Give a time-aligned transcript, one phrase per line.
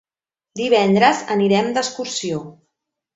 [0.61, 2.41] Divendres anirem d'excursió.